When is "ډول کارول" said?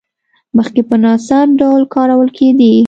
1.59-2.29